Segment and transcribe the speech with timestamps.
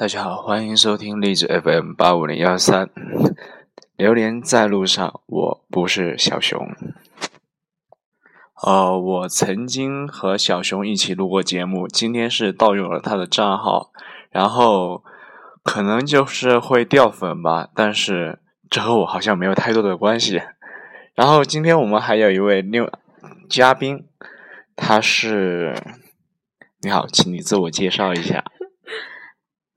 [0.00, 2.88] 大家好，欢迎收听励志 FM 八五零幺三。
[3.96, 6.68] 榴莲在路上，我不是小熊。
[8.62, 13.90] 呃，我曾经和小熊一起录过节目，今天是盗用了他的账号，
[14.30, 15.02] 然后
[15.64, 18.38] 可能就是会掉粉吧，但是
[18.70, 20.40] 这和我好像没有太多的关系。
[21.16, 22.88] 然后今天我们还有一位另
[23.50, 24.06] 嘉宾，
[24.76, 25.74] 他是
[26.82, 28.44] 你好，请你自我介绍一下。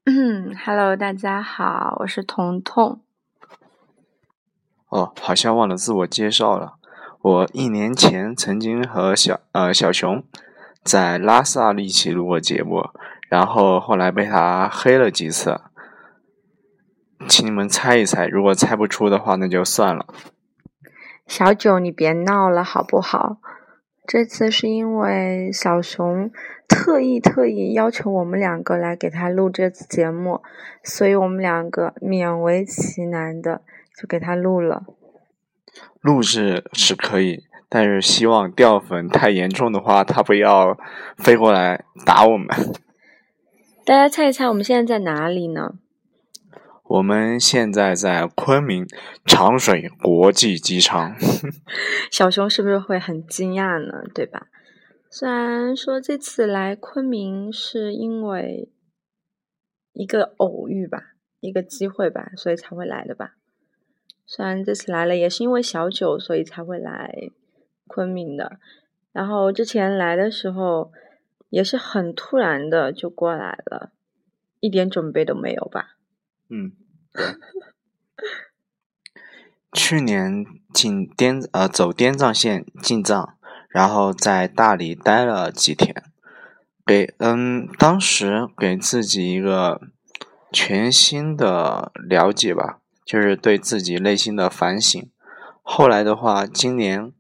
[0.03, 3.01] 嗯，Hello，大家好，我是彤彤。
[4.89, 6.73] 哦，好像忘了自我介绍了。
[7.21, 10.23] 我一年前曾经和小呃小熊
[10.83, 12.89] 在拉萨一起录过节目，
[13.29, 15.61] 然后后来被他黑了几次。
[17.29, 20.07] 请你们猜一猜，如果猜不出的话，那就算了。
[21.27, 23.37] 小九，你别闹了好不好？
[24.07, 26.31] 这次是因为小熊。
[26.83, 30.41] 特意特意要求我们两个来给他录这次节目，
[30.83, 33.61] 所以我们两个勉为其难的
[33.95, 34.83] 就给他录了。
[36.01, 40.75] 录制是可以，但是希望掉粉太严重的话，他不要
[41.17, 42.47] 飞过来打我们。
[43.85, 45.75] 大家猜一猜，我们现在在哪里呢？
[46.85, 48.87] 我们现在在昆明
[49.23, 51.15] 长水国际机场。
[52.09, 54.01] 小熊是不是会很惊讶呢？
[54.15, 54.47] 对吧？
[55.13, 58.71] 虽然说这次来昆明是因为
[59.91, 63.35] 一个偶遇吧，一个机会吧，所以才会来的吧。
[64.25, 67.29] 虽然这次来了也是因为小九，所以才会来
[67.87, 68.57] 昆明的。
[69.11, 70.93] 然后之前来的时候
[71.49, 73.91] 也是很突然的就过来了，
[74.61, 75.97] 一点准备都没有吧？
[76.47, 76.71] 嗯。
[79.73, 83.37] 去年进滇呃走滇藏线进藏。
[83.71, 86.03] 然后在大理待了几天，
[86.85, 89.79] 给嗯，当时给自己一个
[90.51, 95.09] 全新的了解吧，就是对自己内心的反省。
[95.63, 97.13] 后来的话，今年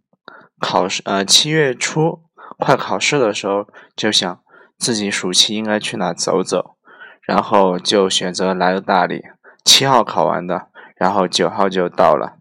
[0.59, 2.23] 考试呃七月初
[2.57, 4.41] 快考试的时候，就想
[4.77, 6.75] 自己暑期应该去哪走走，
[7.21, 9.23] 然后就选择来了大理。
[9.63, 12.40] 七号考完的，然后九号就到了。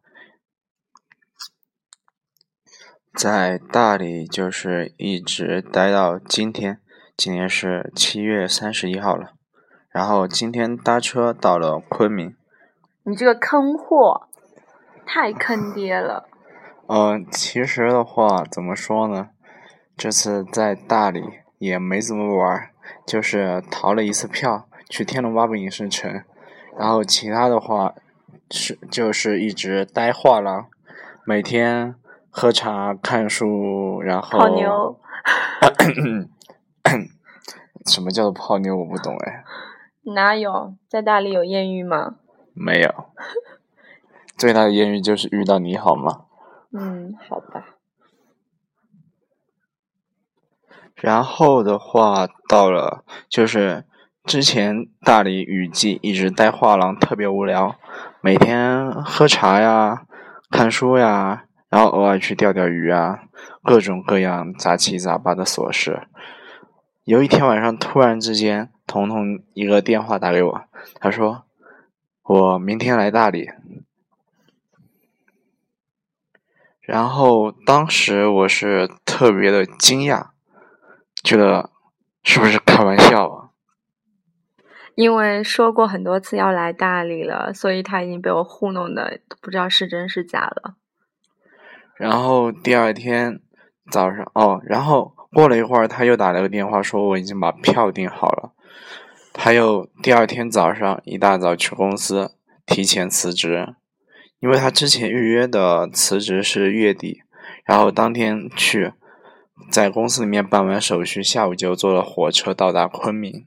[3.14, 6.78] 在大理就是一直待到今天，
[7.16, 9.32] 今天是七月三十一号了。
[9.90, 12.36] 然后今天搭车到了昆明。
[13.02, 14.28] 你这个坑货，
[15.04, 16.28] 太坑爹了。
[16.86, 19.30] 嗯，其实的话，怎么说呢？
[19.96, 21.20] 这次在大理
[21.58, 22.70] 也没怎么玩，
[23.04, 26.22] 就是逃了一次票去天龙八部影视城。
[26.78, 27.94] 然后其他的话
[28.50, 30.68] 是就是一直待画廊，
[31.26, 31.96] 每天。
[32.30, 35.00] 喝茶、看书，然后泡妞。
[37.86, 38.76] 什么叫做泡妞？
[38.76, 39.44] 我不懂哎。
[40.14, 40.74] 哪有？
[40.88, 42.16] 在大理有艳遇吗？
[42.54, 42.92] 没有。
[44.36, 46.24] 最大的艳遇就是遇到你好吗？
[46.72, 47.76] 嗯，好吧。
[50.94, 53.84] 然后的话，到了就是
[54.24, 57.76] 之前大理雨季一直待画廊，特别无聊，
[58.20, 60.04] 每天喝茶呀，
[60.50, 61.44] 看书呀。
[61.70, 63.20] 然后偶尔去钓钓鱼啊，
[63.62, 66.08] 各种各样杂七杂八的琐事。
[67.04, 70.64] 有一天晚上，突然之间，彤彤一个电话打给我，
[71.00, 71.44] 他说
[72.24, 73.48] ：“我明天来大理。”
[76.82, 80.30] 然后当时我是特别的惊讶，
[81.22, 81.70] 觉得
[82.24, 83.50] 是不是开玩笑啊？
[84.96, 90.74] 因为说过很多次要来大理了，所以他已经被我糊弄的不知道是真是假了。
[92.00, 93.40] 然后第二天
[93.90, 98.52] 早上哦，然后过了一会儿，他又打了个电话说我已经把票订好了。
[99.34, 102.32] 他又第二天早上一大早去公司
[102.64, 103.74] 提前辞职，
[104.38, 107.20] 因为他之前预约的辞职是月底，
[107.66, 108.94] 然后当天去
[109.70, 113.46] 在公司里面办完手续，下午就坐了火车到达昆明。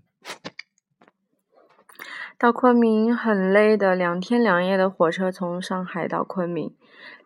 [2.37, 6.75] 到昆明很累的，两天两夜的火车从上海到昆明。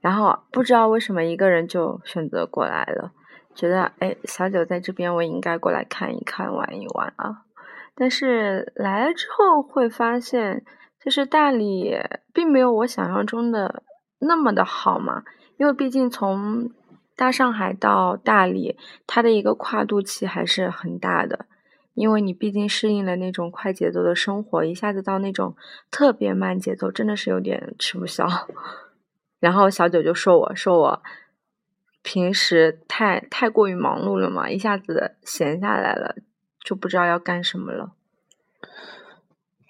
[0.02, 3.12] 然后不知道为什么一个人就选择过来了，
[3.56, 7.44] 觉得哎，小九在这边，我应该过来看一看、玩一玩啊。
[7.96, 10.64] 但是来了之后会发现，
[11.04, 11.98] 就是大理
[12.32, 13.84] 并没有我想象中的
[14.20, 15.24] 那么的好嘛。
[15.58, 16.70] 因为毕竟从
[17.16, 18.78] 大上海到大理，
[19.08, 21.48] 它的一个跨度期还是很大的。
[21.96, 25.56] 因为你毕竟适应了那种快节奏的生活，一下子到那种
[25.90, 28.28] 特别慢节奏，真的是有点吃不消。
[29.48, 31.02] 然后小九就说：“我说我
[32.04, 36.18] 平时太太过于忙碌了嘛，一下子闲下来了，
[36.66, 37.94] 就不知道要干什么了。”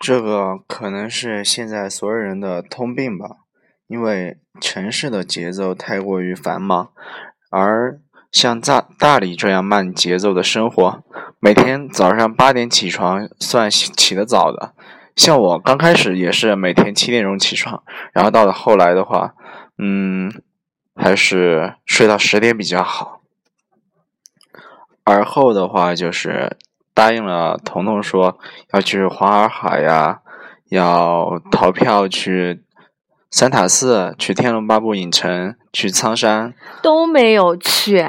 [0.01, 3.35] 这个可能是现在所有人的通病吧，
[3.85, 6.89] 因为城市的节奏太过于繁忙，
[7.51, 7.99] 而
[8.31, 11.03] 像大大理这样慢节奏的生活，
[11.39, 14.73] 每天早上八点起床算起得早的。
[15.15, 19.35] 像我刚开始也是每天七点钟起床，然后到了后来的话，
[19.77, 20.31] 嗯，
[20.95, 23.21] 还是睡到十点比较好。
[25.03, 26.57] 而后的话就是
[26.93, 28.37] 答应了彤彤说
[28.73, 30.21] 要去黄洱海呀，
[30.69, 32.63] 要逃票去
[33.29, 38.03] 三塔寺、去天龙八部影城、去苍山，都没有去，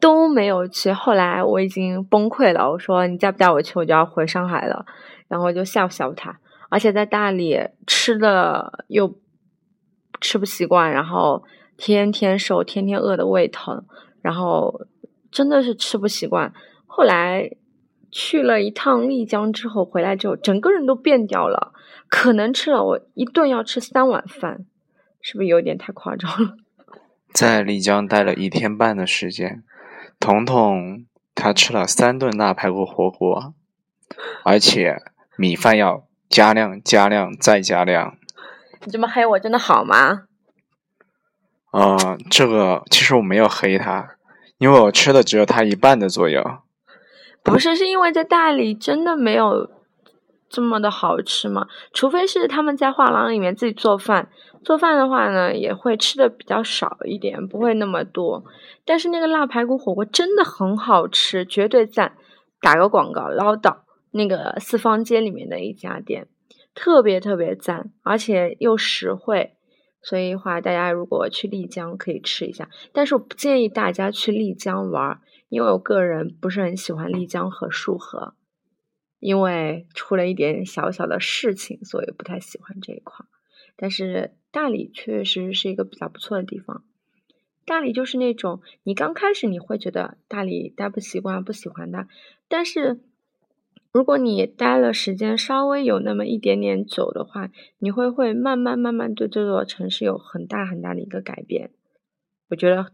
[0.00, 0.92] 都没有去。
[0.92, 4.86] 后来我已经崩溃了，我说你再不带我去，我就要回上海了。
[5.26, 9.08] 然后就吓唬吓唬他，而且在大理吃的又
[10.24, 11.44] 吃不习惯，然后
[11.76, 13.84] 天天瘦，天天饿的胃疼，
[14.22, 14.86] 然后
[15.30, 16.50] 真的是吃不习惯。
[16.86, 17.50] 后来
[18.10, 21.74] 去了一趟丽江之后，回来之后整个人都变掉了，
[22.08, 24.64] 可能吃了我一顿要吃三碗饭，
[25.20, 26.56] 是不是有点太夸张了？
[27.34, 29.62] 在丽江待了一天半的时间，
[30.18, 31.04] 彤彤
[31.34, 33.52] 他吃了三顿腊排骨火锅，
[34.42, 35.02] 而且。
[35.36, 38.16] 米饭要加量、加量再加量。
[38.84, 40.22] 你这么黑我真的好吗？
[41.72, 44.16] 呃，这个其实我没有黑他，
[44.58, 46.42] 因为我吃的只有他一半的左右。
[47.42, 49.68] 不是，是因为在大理真的没有
[50.48, 51.66] 这么的好吃吗？
[51.92, 54.28] 除非是他们在画廊里面自己做饭，
[54.62, 58.44] 做饭的话呢，也会吃的比较少一点，不会那么多。
[58.84, 62.16] 但是那个腊排骨火锅真的很好吃，绝对赞！
[62.60, 63.78] 打个广告，唠叨。
[64.12, 66.28] 那个四方街里面的一家店，
[66.74, 69.54] 特别特别赞，而且又实惠，
[70.02, 78.34] 所以话大家如果去丽江可以吃一下，但是我不建议大家去丽江玩，因为我个人不是很喜欢丽江和束河，
[79.20, 83.24] 因为出了一点小小的事情，所以不太喜欢这一块。
[83.76, 86.84] 但是大理确实是一个比较不错的地方，
[87.64, 92.08] 大理就是那种你刚开始你会觉得大理待不习惯，不喜欢它，
[92.48, 93.00] 但是。
[93.94, 97.48] 如果你待了时间稍微有那么一点点久的话，
[97.78, 101.70] 你会会慢慢慢慢对这座城市有很大很大的一个改变。
[102.50, 102.86] 我觉得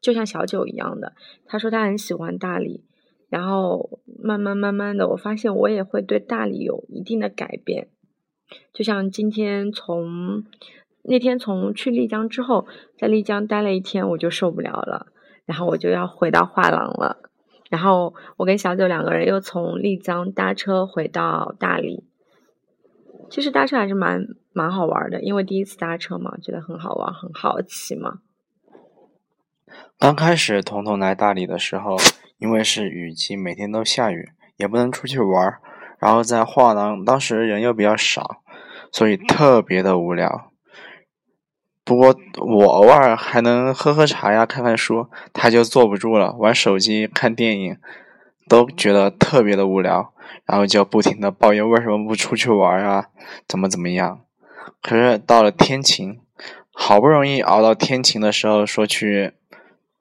[0.00, 1.14] 就像小九一样的，
[1.46, 2.84] 他说他很喜欢大理，
[3.28, 7.86] 然后慢慢慢慢的，我发现我也会对大理有一定的改变。
[8.72, 10.42] 就像今天从
[11.04, 12.66] 那天从去丽江之后，
[12.98, 15.06] 在丽江待了一天，我就受不了了，
[15.44, 17.25] 然后我就要回到画廊了。
[17.70, 22.04] 然后我跟小九两个人又从丽江搭车回到大理。
[23.28, 28.20] 其实搭车还是蛮蛮好玩的，因为第一次搭车嘛，觉得很好玩，很好奇嘛。
[29.98, 31.96] 刚开始彤彤来大理的时候，
[32.38, 35.58] 因为是雨季，每天都下雨，也不能出去玩。
[35.98, 38.42] 然后在画廊，当时人又比较少，
[38.92, 40.52] 所以特别的无聊。
[41.86, 42.12] 不过
[42.44, 47.76] 我偶尔还能喝喝茶呀，看看书，他就坐不住了，玩手机、看电影，
[48.48, 50.12] 都觉得特别的无聊，
[50.46, 53.06] 然后就不停的抱怨为什么不出去玩啊，
[53.46, 54.20] 怎么怎么样。
[54.82, 56.18] 可是到了天晴，
[56.72, 59.34] 好不容易熬到天晴的时候，说去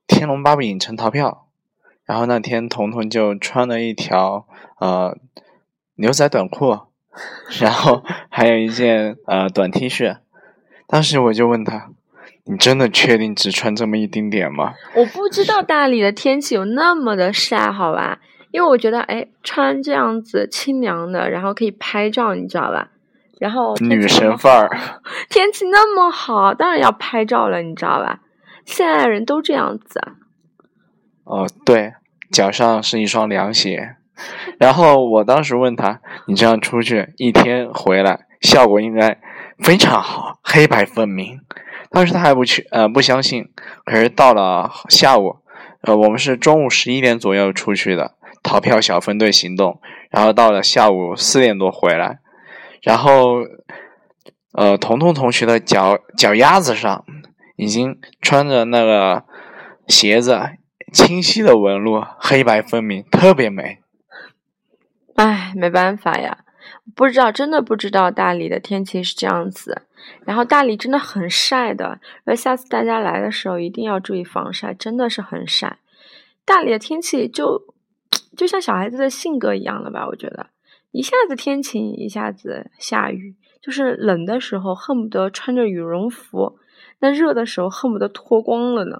[0.07, 1.45] 天龙八部影城逃票，
[2.03, 4.47] 然后那天彤彤就穿了一条
[4.79, 5.15] 呃
[5.97, 6.79] 牛仔短裤，
[7.61, 8.01] 然后
[8.31, 10.17] 还有一件呃短 T 恤。
[10.87, 11.89] 当时我就问他
[12.45, 18.19] ：“你真的确定只穿这么一丁点吗？”我不知道大理的天气有那么的晒，好吧？
[18.51, 22.89] 因为我觉得，哎，穿这样子清凉的，然后可以拍照，你知道吧？
[23.39, 24.69] 然后女神范儿，
[25.29, 28.21] 天气那么好，当然要拍照了，你知道吧？
[28.63, 29.99] 现在的人都这样子。
[31.25, 31.93] 哦，对，
[32.31, 33.95] 脚上是一双凉鞋。
[34.57, 39.19] 然后我当时问他：“你这样出去一天回来，效果应该？”
[39.59, 41.39] 非常好，黑白分明。
[41.89, 43.45] 当时他还不去，呃，不相信。
[43.85, 45.37] 可是到了下午，
[45.81, 49.79] 呃，我们是中午十一点左右出去的，逃票小分队行动。
[50.11, 52.19] 然后到了下午四点多回来，
[52.81, 53.43] 然后，
[54.53, 57.03] 呃，彤彤同学的脚脚丫子上
[57.57, 59.23] 已经穿着那个
[59.87, 60.39] 鞋子，
[60.93, 63.79] 清晰的纹路，黑白分明，特别美。
[65.15, 66.44] 唉，没办法呀。
[66.93, 69.83] 不知道，真的不知道大理的天气是这样子。
[70.23, 75.79] 然后大理真的很晒的，而下次大家来的时候一定要注意防晒，真的是很晒。
[76.45, 77.73] 大理的天气就
[78.37, 80.05] 就像小孩子的性格一样了吧？
[80.07, 80.47] 我觉得
[80.91, 86.59] 一下子天晴，一下子下雨，就是冷的时候恨不得穿着羽绒服，
[86.99, 88.99] 那热的时候恨不得脱光了呢。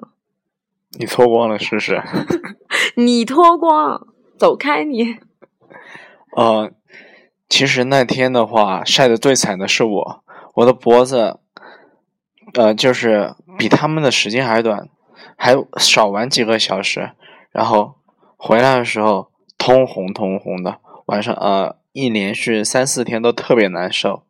[0.97, 2.01] 你脱光了试试？
[2.97, 5.17] 你脱光，走开你。
[6.35, 6.71] 哦。
[7.47, 10.23] 其实那天的话，晒得最惨的是我，
[10.55, 11.37] 我的脖子，
[12.55, 14.89] 呃，就是比他们的时间还短，
[15.37, 17.11] 还少玩几个小时，
[17.51, 17.95] 然后
[18.35, 24.23] 回来的时候通红通红的，晚上呃一连续三四天都特别难受。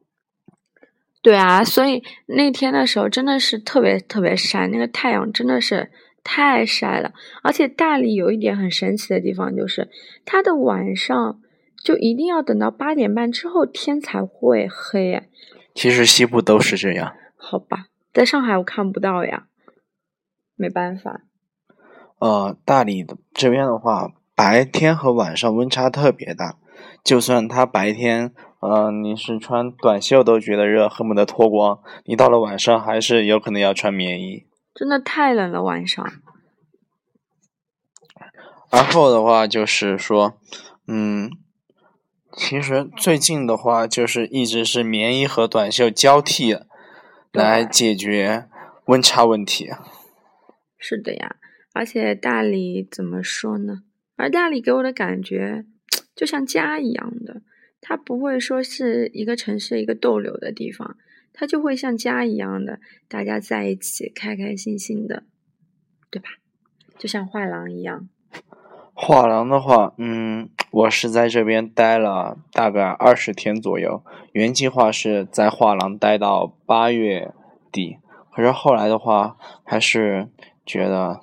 [1.21, 5.89] 对啊，所以那天的时候真的是特别特别晒，那个太阳真的是
[6.23, 9.89] 太晒了，而且大理有一点很神奇的地方就是，
[10.25, 11.39] 它的晚上。
[11.85, 15.21] 就一定要等到八点半之后天才会黑。
[15.75, 17.13] 其实西部都是这样。
[17.37, 19.45] 好吧，在上海我看不到呀，
[20.55, 21.21] 没办法。
[22.17, 26.57] 呃，大理的这边的话，白天和晚上温差特别大，
[27.03, 34.47] 就算它白天，呃，你是穿短袖都觉得热，恨不得脱光，你到了晚上还是有可能要穿棉衣。
[34.73, 36.03] 真的太冷了晚上。
[38.71, 40.39] 然后的话就是说，
[40.87, 41.29] 嗯。
[42.35, 46.57] 其实最近的话，就是一直是棉衣和短袖交替
[47.31, 48.47] 来解决
[48.85, 49.69] 温差问题。
[50.77, 51.37] 是的呀，
[51.73, 53.83] 而且大理怎么说呢？
[54.17, 55.65] 而大理给我的感觉
[56.15, 57.41] 就像家一样的，
[57.81, 60.97] 它不会说是一个城市一个逗留的地方，
[61.33, 65.23] 它就会像家一样的，大家在一起开开心心的，
[66.11, 66.29] 对吧？
[66.97, 68.07] 就像画廊一样。
[68.95, 70.49] 画廊的话，嗯。
[70.71, 77.33] 我是在这边待了大概二十天左右，原计划是在画廊待到八月
[77.71, 77.99] 底，
[78.35, 80.27] 可是后来的话，还是
[80.65, 81.21] 觉得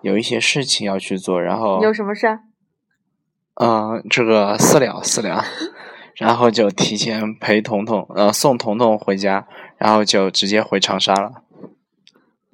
[0.00, 2.38] 有一些事情要去做，然后有什么事？
[3.60, 5.44] 嗯，这个私聊私聊，
[6.16, 9.46] 然后就提前陪彤彤，呃，送彤彤回家，
[9.76, 11.42] 然后就直接回长沙了。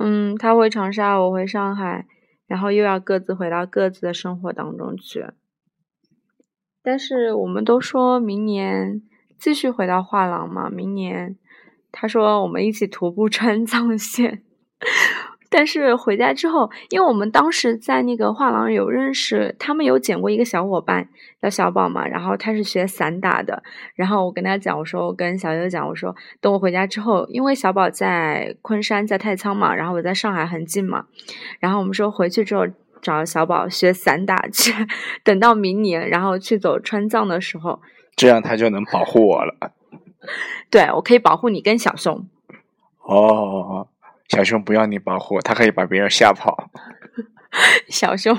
[0.00, 2.04] 嗯，他回长沙，我回上海，
[2.52, 5.26] 然后又要各自回到各自的生活当中去。
[6.82, 9.00] 但是我们都说明年
[9.38, 10.68] 继续回到画廊嘛？
[10.68, 11.38] 明年
[11.90, 14.42] 他说我们一起徒步川 藏线。
[15.52, 21.08] 但是回家之后，因为我们当时在那个画廊有认识，他们有捡过一个小伙伴
[21.40, 23.62] 叫小宝嘛，然后他是学散打的。
[23.94, 31.04] 然后我跟他讲，我说我跟小优讲，我说等我回家之后，因为小宝在昆山在太仓嘛，然后我在上海很近嘛，
[31.60, 32.66] 然后我们说回去之后。
[33.02, 34.72] 找小宝学散打去，
[35.24, 37.82] 等到明年，然后去走川藏的时候，
[38.14, 39.72] 这样他就能保护我了。
[40.70, 42.24] 对，我可以保护你跟小熊。
[43.00, 43.88] 哦，
[44.32, 46.70] 小熊不要你保护，它可以把别人吓跑。
[47.88, 48.34] 小熊，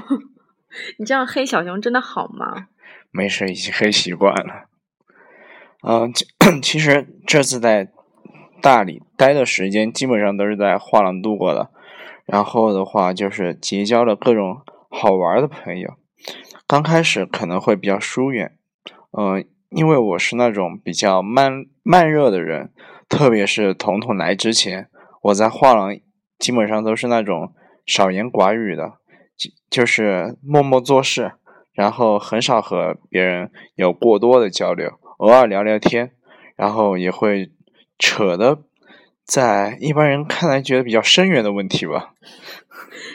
[0.97, 2.69] 你这样黑小熊真的好吗？
[3.11, 4.65] 没事，已经黑习惯了。
[5.87, 6.11] 嗯，
[6.63, 7.91] 其 实这次在
[8.59, 11.69] 大理待的时间，基本上都是在画廊度过的。
[12.25, 15.93] 然后的话，就是结交了各种好玩的朋友。
[16.65, 18.57] 刚开始可能会比较疏远，
[19.15, 22.71] 嗯，因为我是那种比较慢慢热的人，
[23.07, 24.89] 特别是彤彤来之前，
[25.23, 25.97] 我在画廊
[26.37, 27.53] 基本上都是那种
[27.85, 28.93] 少言寡语的，
[29.37, 31.31] 就就是默默做事，
[31.71, 36.11] 然后很少和别人有过多的交流，偶尔聊聊天，
[36.57, 37.51] 然后也会
[37.97, 38.59] 扯的。
[39.25, 42.13] 在一般人看来，觉得比较深远的问题吧，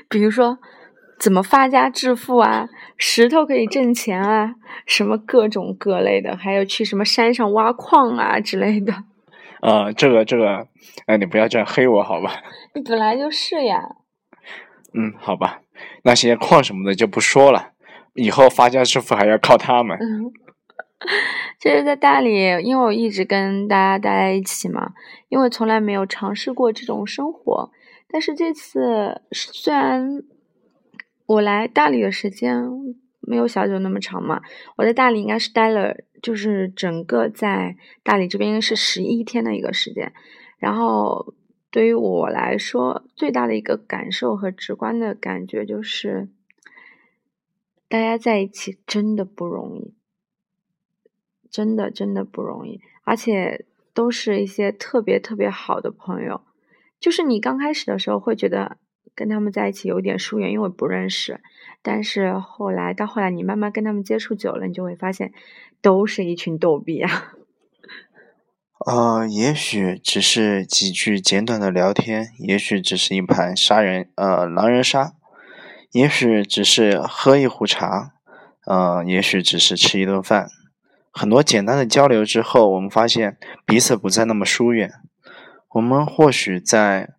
[0.09, 0.59] 比如说
[1.19, 4.55] 怎么发家致富啊，石头可以挣钱啊，
[4.87, 9.05] 什么各种各类的，还有去什么山上挖矿啊之类的。
[9.63, 10.69] 呃，这个这个，
[11.07, 12.43] 哎，你不要这样黑我好吧？
[12.75, 13.83] 你本来就是呀。
[14.95, 15.61] 嗯，好吧，
[16.05, 17.73] 那些矿什么的就不说了，
[18.15, 19.99] 以后发家致富还要靠他们。
[21.61, 22.35] 就是，在大理，
[22.65, 24.93] 因为我一直跟大家待在一起嘛，
[25.29, 27.71] 因为从来没有尝试过这种生活。
[28.09, 30.23] 但是这次，虽然
[31.27, 32.65] 我来大理的时间
[33.29, 34.43] 没有小九那么长嘛，
[34.77, 40.13] 我在大理应该是待了，就是整个在大理这边是十一天的一个时间。
[40.59, 41.35] 然后，
[41.71, 46.29] 对于我来说，最大的一个感受和直观的感觉就是，
[47.89, 49.95] 大家在一起真的不容易。
[51.51, 56.43] 真的真的不容易，而且都是一些特别特别好的朋友。
[57.01, 58.77] 就是你刚开始的时候会觉得
[59.19, 61.41] 跟他们在一起有点疏远，因为不认识。
[61.83, 65.33] 但是后来到后来，你慢慢跟他们接触久了，你就会发现，
[65.83, 67.33] 都是一群逗比啊。
[68.87, 75.15] 呃，也许只是几句简短的聊天，也许只是一盘杀人呃狼人杀，
[75.91, 78.13] 也许只是喝一壶茶，
[78.67, 80.49] 呃，也许只是吃一顿饭。
[81.11, 84.93] 很多简单的交流之后，我们发现彼此不再那么疏远。
[85.71, 87.11] 我们或许在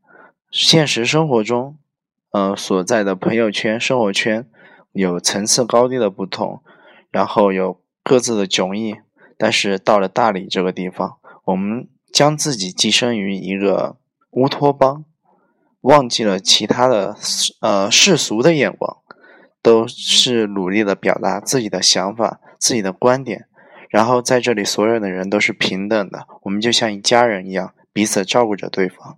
[0.50, 1.78] 现实生活中，
[2.32, 4.48] 呃，所在的朋友圈、生活圈
[4.92, 6.62] 有层次高低的不同，
[7.10, 8.96] 然后有各自的迥异，
[9.38, 13.98] 但是到了大理这个地方，我们将自己寄生于一个
[14.32, 15.06] 乌托邦，
[15.82, 17.16] 忘记了其他的
[17.62, 18.98] 呃世俗的眼光，
[19.64, 23.48] 都是努力的表达自己的想法、自己的观点。
[23.90, 29.18] 然后在这里，所有的人都是平等的，我们就像一家人一样，彼此照顾着对方。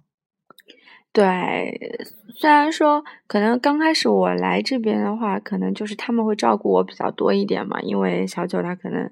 [1.13, 1.99] 对，
[2.35, 9.11] 虽然说可能刚开始我来这边的话，可能就是他们会照顾我比较多一点嘛，因为小九他可能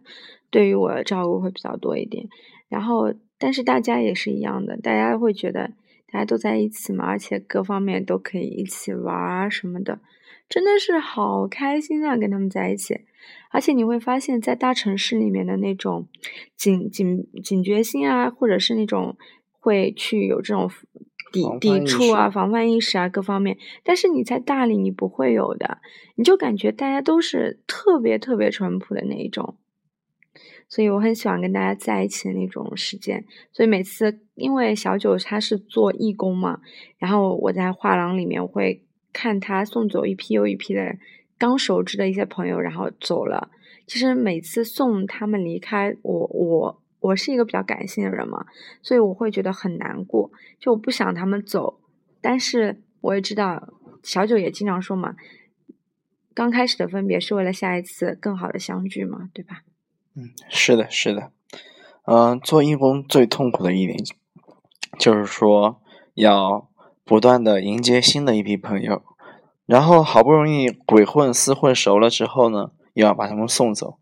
[0.50, 2.25] 对于我的照顾会比较多一点。
[2.70, 5.72] 然后，但是大家也是一样的，大家会觉得
[6.10, 10.00] 大家都在一起嘛，而且各方面都可以一起玩啊什么的，
[10.48, 13.01] 真的是好开心啊，跟他们在一起。
[13.51, 16.08] 而且你会发现在大城市里面的那种
[16.56, 19.18] 警警警觉心啊，或者是那种
[19.60, 20.72] 会去有这种。
[21.31, 23.57] 抵抵触啊，防范意识啊，各方面。
[23.83, 25.79] 但是你在大理，你不会有的，
[26.15, 29.55] 你就感觉大家都是特别特别淳朴的那一种。
[30.67, 33.25] 所以我很喜欢跟大家在一起的那种时间。
[33.51, 36.59] 所以每次，因为小九他是做义工嘛，
[36.98, 40.95] 然后我在画廊里面会看他送走一批又一批的
[41.38, 43.50] 刚熟知的一些朋友，然后走了。
[43.88, 46.78] 其实每次送他们离开，我我。
[47.00, 48.46] 我是一个比较感性的人嘛，
[48.82, 51.79] 所以我会觉得很难过，就我不想他们走，
[52.22, 53.70] 但是我也知道
[54.03, 55.15] 小九也经常说嘛，
[56.34, 59.63] 刚开始的分别是为了下一次更好的相聚嘛，对吧？
[60.15, 61.32] 嗯，是的，是的，
[62.06, 63.98] 嗯，做义工最痛苦的一点
[64.98, 65.82] 就是说
[66.15, 66.70] 要
[67.06, 69.03] 不断的迎接新的一批朋友，
[69.65, 73.99] 然后好不容易鬼混厮混熟了之后呢，又要把他们送走。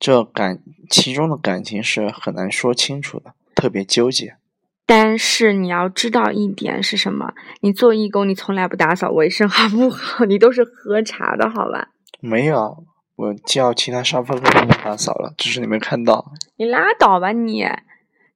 [0.00, 4.38] 这感其中的感情是很难说清楚的，特别纠结。
[4.86, 7.34] 但是你要知道一点是什么？
[7.60, 10.24] 你做义工，你从来不打扫卫生，好不好？
[10.24, 11.90] 你都是喝茶的，好吧？
[12.18, 12.82] 没有，
[13.14, 16.32] 我叫其他沙发客帮我打扫了，只是你没看到。
[16.56, 17.66] 你拉倒吧你！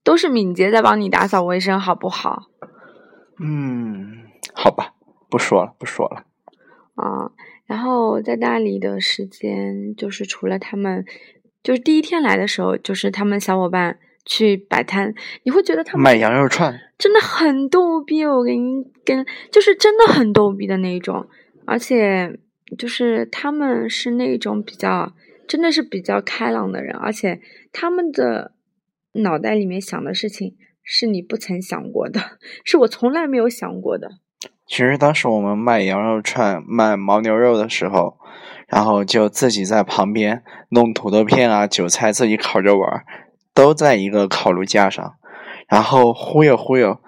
[0.04, 2.42] 都是敏捷在帮你打扫卫生，好不好？
[3.40, 4.92] 嗯，好吧，
[5.30, 6.24] 不说了，不说了。
[6.94, 7.32] 啊，
[7.64, 11.06] 然后在大理的时间，就是除了他们。
[11.64, 18.24] 就是第一天来的时候，就是他们小伙伴去摆摊，你会觉得他们卖羊肉串真的很逗逼。
[18.24, 21.26] 我跟你跟就是真的很逗逼的那种，
[21.64, 22.38] 而且
[22.78, 25.14] 就是他们是那种比较
[25.48, 27.40] 真的是比较开朗的人，而且
[27.72, 28.52] 他们的
[29.14, 32.20] 脑袋里面想的事情是你不曾想过的，
[32.64, 34.08] 是我从来没有想过的。
[34.66, 38.16] 其实当时我们卖羊肉串、卖牦牛肉的时候。
[38.66, 43.04] 然后就自己在旁边弄土豆片啊、韭菜，自己烤着玩，
[43.52, 45.14] 都在一个烤炉架上，
[45.68, 46.98] 然后忽悠忽悠，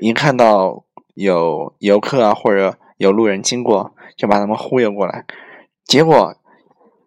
[0.00, 0.82] 一看到
[1.14, 5.26] 有游客啊或者有路人经过，就把他们忽悠过来，
[5.84, 6.34] 结果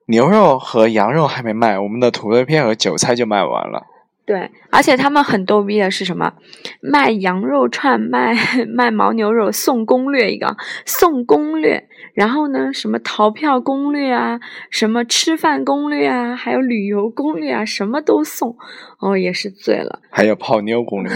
[0.06, 3.88] 牛肉和羊肉还没卖，我们的土豆片和韭菜就卖完了。
[4.26, 6.34] 对，而且他们很逗逼的是什么？
[6.82, 8.34] 卖羊肉串，卖
[8.68, 11.88] 卖牦牛肉，送攻略一个，送攻略。
[12.16, 14.40] 然后呢，什么逃票攻略啊，
[14.72, 18.58] 什么吃饭攻略啊，还有旅游攻略啊，什么都送。
[19.00, 20.02] 哦，也是醉了。
[20.10, 21.12] 还有泡妞攻略。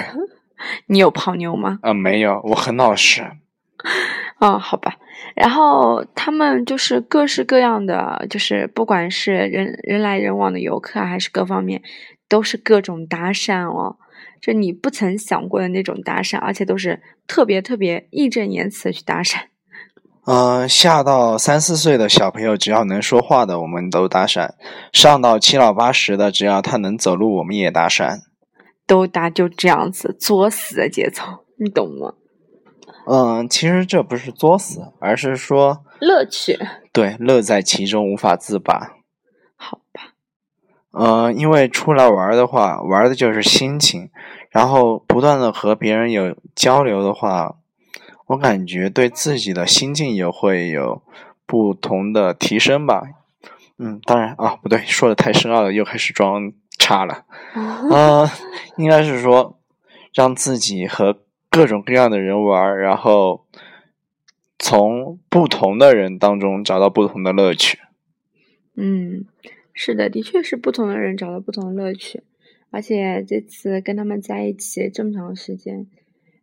[0.88, 1.80] 你有泡妞吗？
[1.82, 3.24] 啊，没有，我很老实。
[4.40, 4.96] 哦，好吧。
[5.36, 11.82] 然后他们就是各式各样的，就是不管是人人来人往的游客，还是各方面。
[12.30, 13.98] 都是各种搭讪哦，
[14.40, 19.40] 就你不曾想过的那种搭讪，而且都是特别特别义正言辞的去搭讪。
[20.26, 24.52] 嗯， 下到三四岁的小朋友，只要能说话的，我们都搭讪；
[24.94, 28.20] 上到七老八十的，只要他能走路，我们也搭讪。
[28.86, 31.24] 都搭就这样子作死的节奏，
[31.58, 32.14] 你懂吗？
[33.08, 36.60] 嗯，其实这不是作死，而是说乐趣。
[36.94, 38.99] 对，乐在其中，无法自拔。
[40.92, 41.22] 好吧。
[41.24, 44.10] 呃，因为出来玩的话，玩的就是心情，
[44.50, 47.56] 然后不断的和别人有交流的话，
[48.28, 51.02] 我感觉对自己的心境也会有
[51.46, 53.04] 不同的提升吧。
[53.78, 57.24] 嗯，当然啊，不对，说的太深奥了，又开始装叉了。
[57.56, 58.28] 嗯，
[58.78, 59.58] 应该是说
[60.14, 63.46] 让自己和各种各样的人玩，然后
[64.58, 67.80] 从不同的人当中找到不同的乐趣。
[68.76, 69.26] 嗯。
[69.82, 72.22] 是的，的确是不同的人找到不同的乐趣，
[72.70, 75.88] 而且这次跟他们在一起这么长时间，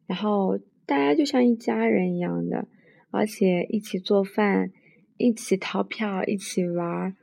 [0.06, 2.66] 然后大家就像一家人一样的，
[3.10, 4.72] 而且一起做饭，
[5.18, 7.14] 一起逃票，一起玩，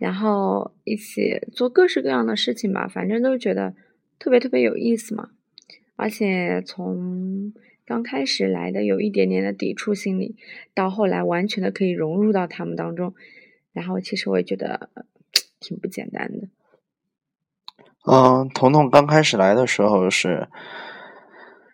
[0.00, 3.76] 然后一起做各式各样的事情吧，反正都觉得
[4.18, 5.30] 特别特别有意思嘛。
[5.94, 7.52] 而且从
[7.86, 10.34] 刚开始来的有一点点的抵触心理，
[10.74, 13.14] 到后来完全的可以融入到他们当中，
[13.72, 14.90] 然后其实我也觉得。
[15.60, 16.48] 挺不简单的，
[18.10, 20.48] 嗯，彤彤刚开始来的时候是，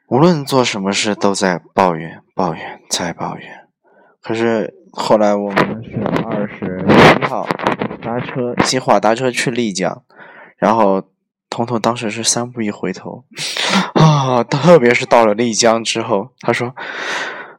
[0.09, 3.69] 无论做什么事都在抱怨、抱怨、再抱怨。
[4.21, 7.47] 可是后来我们是二十一号
[8.03, 10.03] 搭车，计划搭车去丽江，
[10.57, 11.05] 然后
[11.49, 13.25] 彤彤当时是三步一回头，
[13.95, 16.75] 啊，特别是到了丽江之后，他说，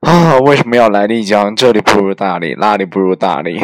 [0.02, 1.56] 啊，为什么要来丽江？
[1.56, 3.62] 这里不如大理，那里不如大理。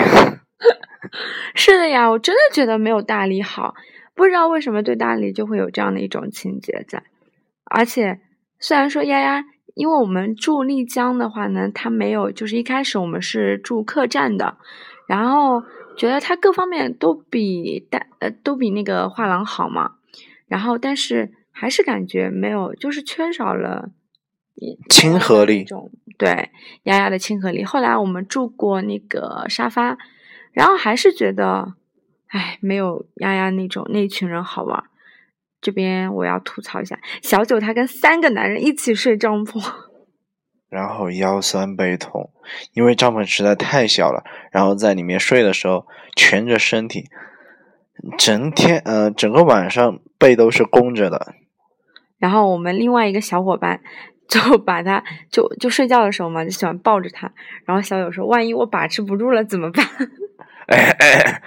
[1.55, 3.75] 是的呀，我真的觉得没有大理好。
[4.15, 7.03] 不知道为什么对大理就会有这样的一种情节在，
[7.63, 8.19] 而且
[8.59, 14.57] 虽然说丫丫，因为我们住丽江的话呢，它没有，就是一开始我们是住客栈的，
[15.07, 15.63] 然后
[15.97, 19.95] 觉得它各方面都比大呃都比那个画廊好嘛，
[20.47, 23.89] 然后但是还是感觉没有，就是缺少了
[24.89, 25.65] 亲和力，
[26.19, 26.51] 对
[26.83, 27.65] 丫丫的亲和力。
[27.65, 29.97] 后来我们住过那个沙发，
[30.53, 31.73] 然后还是觉得。
[32.33, 34.83] 哎，没有丫丫那种那群人好玩。
[35.61, 39.63] 这边我要吐槽一下，小九他跟三个男人一起睡帐篷，
[40.67, 42.31] 然后腰酸背痛，
[42.73, 44.23] 因为帐篷实在太小了。
[44.51, 45.85] 然后在里面睡的时候，
[46.15, 47.05] 蜷着身体，
[48.17, 51.35] 整天呃整个晚上背都是弓着的。
[52.17, 53.79] 然后我们另外一个小伙伴
[54.27, 57.31] 就把他就就睡觉的时候嘛，就喜欢抱着他。
[57.65, 59.85] 然后小九说：“万一我把持不住了怎么办？”
[60.67, 61.41] 哎哎，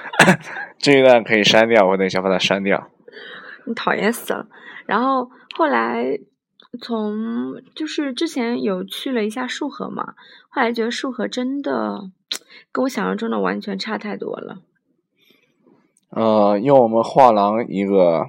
[0.79, 2.91] 这一段可以删掉，我等一下把它删掉。
[3.65, 4.47] 你讨厌死了。
[4.87, 6.19] 然后后来
[6.81, 7.15] 从
[7.75, 10.15] 就是之前有去了一下束河嘛，
[10.49, 12.11] 后来觉得束河真的
[12.71, 14.59] 跟我想象中的完全差太多了。
[16.11, 18.27] 呃，用我们画廊一个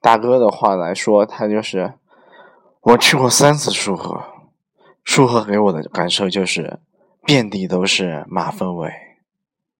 [0.00, 1.94] 大哥的话来说，他就是
[2.80, 4.20] 我去过三次束河，
[5.04, 6.80] 束河给我的感受就是
[7.24, 8.90] 遍地都是马粪味。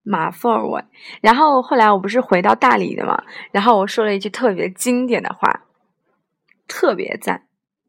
[0.05, 0.85] 马粪味，
[1.21, 5.65] 然后后来我不是回到大理的嘛，然后我说了一句特别经典的话，
[6.69, 7.47] 特别赞。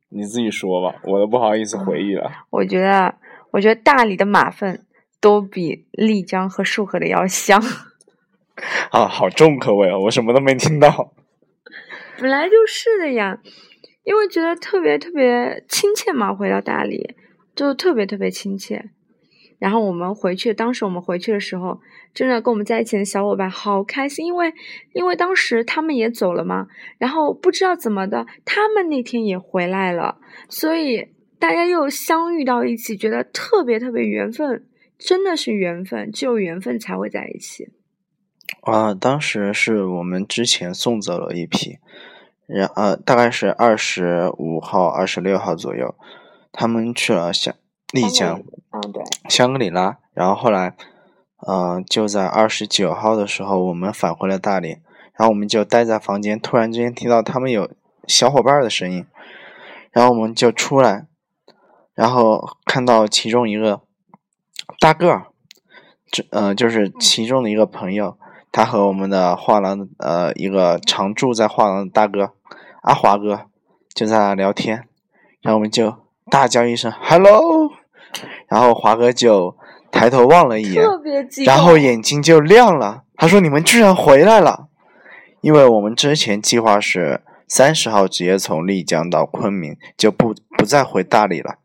[0.10, 2.32] 你自己说吧，我都不好意思回忆了。
[2.50, 3.16] 我觉得，
[3.52, 4.86] 我觉得大理的马粪
[5.20, 7.62] 都比丽江和束河的要香。
[8.92, 9.98] 啊，好重口味啊！
[10.00, 11.12] 我什么都没听到。
[12.18, 13.40] 本来就是的呀，
[14.06, 17.18] 因为觉得特别特别亲切嘛，回到大理
[17.54, 18.92] 就特别特别亲切。
[19.58, 21.80] 然后我们回去，当时我们回去的时候，
[22.14, 24.54] 真的跟我们在一起的小伙伴好开心，因为
[24.94, 31.08] 因为当时他们也走了嘛，然后不知道怎么的，他们那天也回来了，所以
[31.40, 34.66] 大家又相遇到一起，觉得特别特别缘分，
[34.98, 37.70] 真的是缘分，只有缘分才会在一起。
[38.62, 41.78] 啊，当时是我们之前送走了一批，
[42.46, 45.96] 然呃，大概是二十五号、二十六号左右，
[46.52, 47.56] 他们去了香
[47.92, 48.42] 丽江。
[48.72, 50.76] 嗯，对，香格里拉，然后后来，
[51.48, 54.80] 嗯，就在二十九号的时候，我们返回了大理，
[55.14, 57.72] 然后我们就待在房间，突然之间听到他们有
[58.06, 59.06] 小伙伴的声音，
[59.92, 61.06] 然后我们就出来，
[61.94, 63.80] 然后看到其中一个
[64.82, 65.28] 大个儿，
[66.12, 68.18] 这呃就是其中的一个朋友，
[68.52, 72.34] 他和我们的画廊呃一个常住在画廊的大哥
[72.82, 73.46] 阿华哥
[73.94, 74.86] 就在那聊天，
[75.42, 75.96] 然后我们就
[76.30, 77.72] 大叫一声 “hello”。
[78.48, 79.56] 然后华哥就
[79.92, 80.84] 抬头望了一眼，
[81.46, 83.04] 然后眼睛就亮了。
[83.18, 84.68] 他说：“你们居然回来了！
[85.42, 91.56] 因为我们之前计划是三十号直接从丽江到昆明，就不不再回大理了。”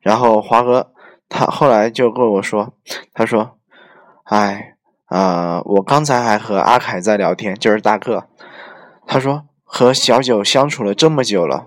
[0.00, 0.92] 然后华哥
[1.28, 2.72] 他后来就跟我说
[3.12, 3.58] ：“他说，
[4.24, 4.76] 哎，
[5.10, 8.28] 呃，我刚才还和阿凯在聊天，就是大个。
[9.06, 11.66] 他说和小九相处了这么久了。”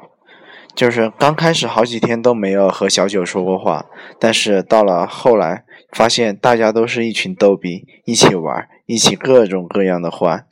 [0.80, 3.88] 就是刚开始好几天都没有和小九说过话，
[4.18, 10.46] 但是到了后来，发现大家都是一群逗逼，一起玩，一起各种各样的欢。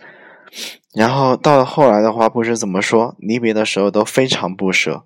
[0.93, 5.05] 然后到了后来的话，不知怎么说，离别的时候都非常不舍。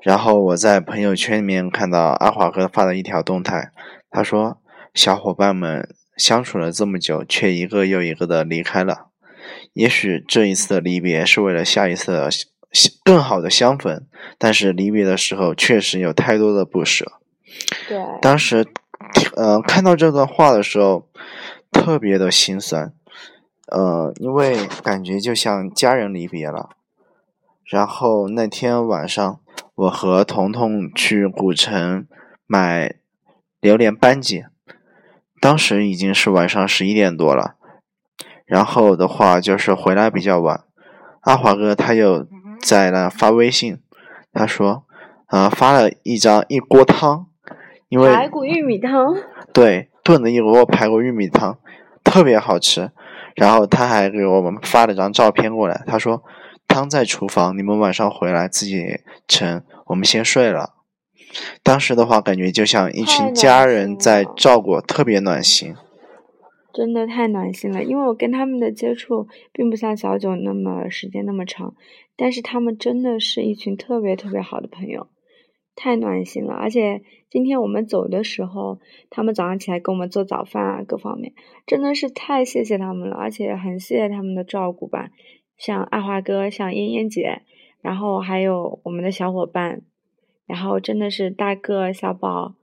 [0.00, 3.72] 然后我在朋友圈里面看到阿华哥发的一条动态，
[4.10, 4.56] 他说
[4.94, 9.08] ：“小伙伴们相处了这么久，却一个又一个的离开了。
[9.74, 12.30] 也许这一次的离别是为了下一次的。”
[13.02, 14.06] 更好的相逢，
[14.38, 17.04] 但是离别的时候确实有太多的不舍。
[17.88, 18.64] 对，当时，
[19.34, 21.08] 呃，看到这段话的时候，
[21.72, 22.92] 特别的心酸，
[23.66, 26.70] 呃，因为感觉就像家人离别了。
[27.64, 29.40] 然后那天晚上，
[29.74, 32.06] 我和彤彤去古城
[32.46, 32.94] 买
[33.60, 34.44] 榴莲班戟，
[35.40, 37.56] 当时已经是晚上十一点多了。
[38.46, 40.64] 然后的话就是回来比较晚，
[41.22, 42.28] 阿华哥他又。
[42.60, 43.78] 在那发微信，
[44.32, 44.84] 他说，
[45.26, 47.26] 啊，发了一张一锅汤，
[47.88, 49.16] 因为排骨玉米汤，
[49.52, 51.58] 对，炖的一锅排骨玉米汤，
[52.04, 52.90] 特别好吃。
[53.36, 56.22] 然后他还给我们发了张照片过来，他说
[56.68, 60.74] 汤在厨房，你们晚上回来自己盛，我们先睡了。
[61.62, 65.74] 当时的话，感觉就像一群家人在照顾，特别暖心。
[66.72, 71.74] 真的太暖心了，因为我跟他们的接触并不像小九那么时间那么长，
[72.20, 75.08] 但是他们真的是一群特别特别好的朋友，
[75.74, 76.52] 太暖心了。
[76.52, 78.78] 而且今天我们走的时候，
[79.08, 81.32] 他们早上起来给我们做早饭啊，各方面
[81.66, 85.08] 真的是太谢谢他们了，而且很谢谢他们的照顾吧，
[85.56, 87.40] 像爱华哥，像燕燕姐，
[87.80, 89.80] 然后还有我们的小伙伴，
[90.46, 92.56] 然后真的是大个小宝。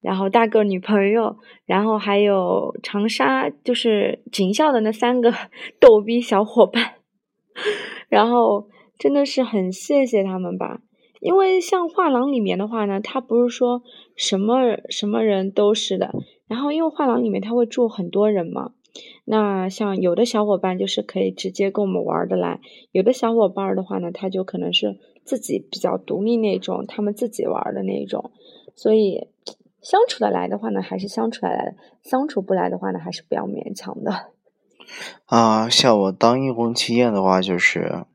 [0.00, 5.32] 然后大个女朋友，然后还有长沙，就是警校的那三个
[5.80, 6.96] 逗逼小伙伴，
[8.10, 8.68] 然后
[9.04, 10.80] 真的是很谢谢他们吧。
[11.20, 13.82] 因为像画廊里面的话呢，他不是说
[14.16, 16.10] 什么什么人都是的。
[16.48, 18.70] 然后因为画廊里面他会住很多人嘛，
[19.26, 22.60] 那像有的小伙伴就是可以直接跟我们玩的来，
[22.92, 28.30] 有的小伙伴的话呢，他就可能是自己比较独立那种，他们自己玩的那种，
[28.74, 29.28] 所以。
[29.84, 34.32] 相处的来的话呢，还是相处来的；相处不来的话呢，还是不要勉强的。
[35.28, 38.06] 啊，像我当义工期间的话，就是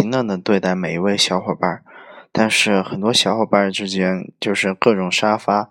[0.00, 1.82] 平等的对待每一位小伙伴。
[2.32, 5.68] 但是很多小伙伴之间就是各种沙发，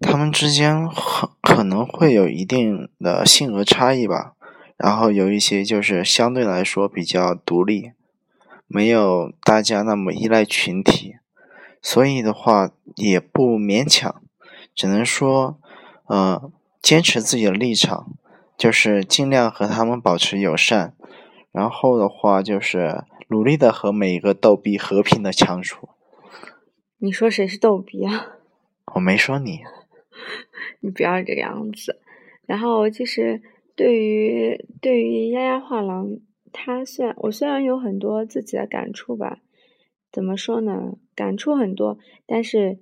[0.00, 4.32] 他们之间很可能会有一定的性格差异吧。
[4.76, 7.92] 然后有一些就是相对来说比较独立，
[8.66, 11.16] 没有大家那么依赖群体，
[11.80, 14.20] 所以的话也不勉强。
[14.74, 15.58] 只能说，
[16.06, 16.50] 呃，
[16.82, 18.08] 坚持自己的立场，
[18.56, 20.94] 就是尽量和他们保持友善，
[21.52, 25.88] 然后的话就是努力的和每一个逗逼和平的相处。
[26.98, 28.38] 你说谁是逗逼啊？
[28.94, 29.60] 我没说你。
[30.80, 32.00] 你不要这个样子。
[32.46, 33.42] 然后就是
[33.76, 36.18] 对于对于丫丫画廊，
[36.52, 39.40] 他虽然我虽然有很多自己的感触吧，
[40.10, 40.94] 怎么说呢？
[41.14, 42.80] 感触很多，但是。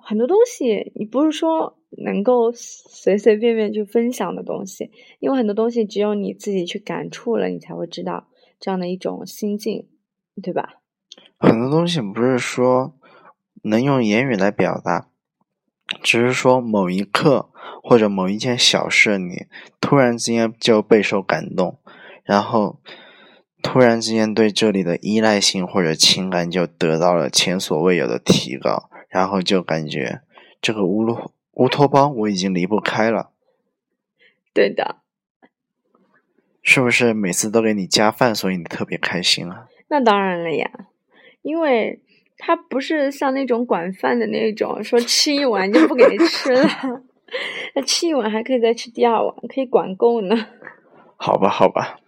[0.00, 8.27] 很多东西你不是说能够随随便便去分享的东西，因为很多东西只有你自己去感触了，你才会知道
[8.58, 9.86] 这样的一种心境，
[10.42, 10.80] 对吧？
[11.38, 12.94] 很多东西不是说
[13.62, 15.08] 能用言语来表达，
[16.02, 17.50] 只是说某一刻
[17.82, 19.46] 或者某一件小事，你
[19.80, 21.78] 突然之间就备受感动，
[22.24, 22.80] 然后
[23.62, 28.90] 突然之间对这里的依赖性或者情感就得到了前所未有的提高。
[29.08, 30.20] 然后就感觉
[30.60, 33.30] 这个乌托乌托邦我已经离不开了。
[34.52, 34.96] 对的。
[36.68, 39.64] 是不是每次都给你加饭，所以你特别开心啊？
[39.88, 40.70] 那当然了呀，
[41.40, 42.02] 因为
[42.36, 46.68] 他不是像那种管饭的那种，说吃一碗就不给你吃了，
[47.74, 50.36] 那吃一碗还可以再吃第二碗，可以管够呢。
[51.16, 52.00] 好吧，好吧。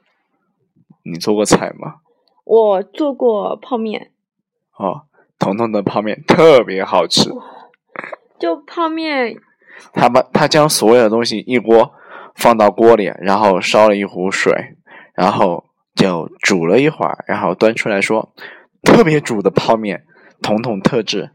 [1.05, 2.03] 你做过菜吗？
[2.45, 4.11] 我做过泡面。
[4.77, 5.07] 哦。
[5.39, 7.31] 彤彤的泡面特别好吃，
[8.39, 9.35] 就泡面，
[9.95, 11.95] 他把他将所有的东西一锅
[12.35, 14.53] 放到锅里，然后烧了一壶水，
[15.15, 15.65] 然后
[15.95, 18.33] 就煮了一会儿，然后端出来说，
[18.83, 20.05] 特别煮的泡面，
[20.43, 21.31] 统统特制。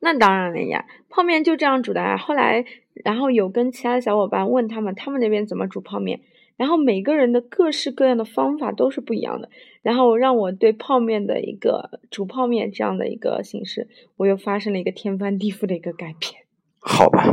[0.00, 2.16] 那当然了呀，泡面就这样煮的啊。
[2.16, 2.64] 后来，
[3.04, 6.20] 然后有跟其他小伙伴问他们，他们那边怎么煮泡面。
[6.56, 9.48] 然后每个人的各式各样的方法都是不一样的，
[9.80, 16.42] 然后让我对泡面的一个煮泡面这样的一个形式，我又发生了一个天翻地覆的一个改变。
[16.80, 17.32] 好吧，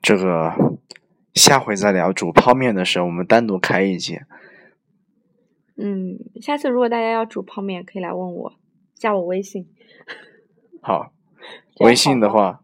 [0.00, 0.50] 这个
[1.34, 4.20] 下回再聊煮泡面的时候，我们单独开一集。
[5.76, 8.52] 嗯，下次如果大家要煮泡面，可以来问我，
[8.94, 9.68] 加我微信。
[10.80, 11.12] 好，
[11.80, 12.60] 微信的话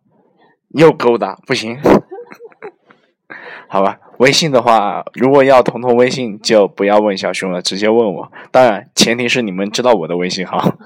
[0.68, 1.76] 又勾搭，不行。
[3.68, 3.98] 好吧。
[4.18, 8.32] 微信的话，如果要彤彤微信，就不要问小熊了，直接问我。
[8.50, 10.76] 当然，前提是你们知道我的微信号。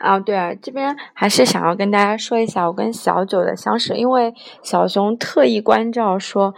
[0.00, 6.54] 啊，对啊，这边还是想要跟大家说一下我跟小九的相识，因为小熊特意关照说，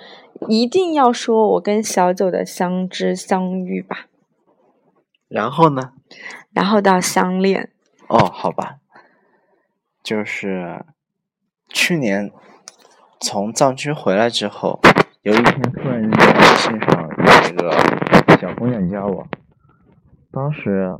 [0.49, 4.07] 一定要说我跟小九的相知相遇吧。
[5.29, 5.93] 然后呢？
[6.53, 7.71] 然后到相恋。
[8.09, 8.77] 哦，好吧，
[10.03, 10.85] 就是
[11.69, 12.31] 去年
[13.21, 14.81] 从藏区回来之后。
[15.23, 17.71] 有一天，突然间微信上有一个
[18.41, 19.25] 小姑娘加我，
[20.33, 20.99] 当时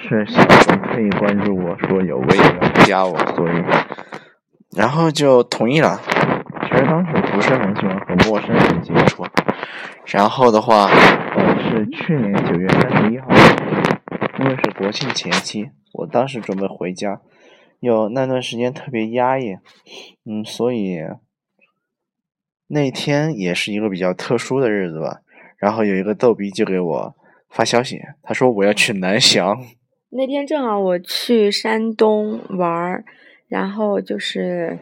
[0.00, 2.44] 是小红特意关注我说有微信
[2.86, 3.62] 加我，所以
[4.76, 6.00] 然后就同意了。
[6.62, 9.24] 其实当时不是很喜欢和陌生人接触，
[10.06, 13.28] 然后的话，呃，是去年九月三十一号，
[14.38, 17.20] 因为是国庆前期，我当时准备回家，
[17.80, 19.56] 有那段时间特别压抑，
[20.24, 21.00] 嗯，所以。
[22.72, 25.22] 那天也是一个比较特殊的日子吧，
[25.58, 27.16] 然后有一个逗逼就给我
[27.48, 29.58] 发消息，他说我要去南翔。
[30.12, 33.04] 那天正好我去山东玩儿，
[33.48, 34.78] 然后就是